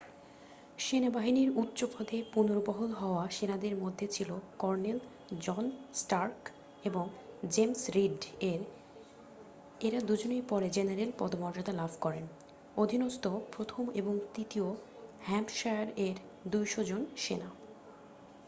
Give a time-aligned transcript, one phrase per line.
[0.77, 4.29] সেনাবাহিনীর উচ্চপদে পুনর্বহাল হওয়া সেনাদের মধ্যে ছিল
[4.59, 4.99] কর্নেল
[5.39, 5.63] জন
[5.93, 6.39] স্টার্ক
[6.83, 7.05] এবং
[7.49, 8.61] জেমস রীড-এর
[9.81, 12.25] এঁরা দুজনেই পরে জেনারেল পদমর্যাদা লাভ করেন
[12.77, 13.23] অধীনস্থ
[13.57, 14.45] ১ম ও ৩য়
[14.51, 14.67] নিউ
[15.19, 16.17] হ্যাম্পশায়ার-এর
[16.49, 17.49] ২০০ জন সেনা।